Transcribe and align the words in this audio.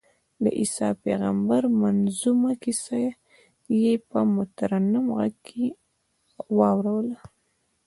د 0.43 0.45
عیسی 0.59 0.89
پېغمبر 1.03 1.61
منظمومه 1.81 2.51
کیسه 2.63 2.97
یې 3.81 3.93
په 4.09 4.19
مترنم 4.35 5.05
غږ 5.17 5.33
کې 5.47 5.65
اورووله. 6.55 7.19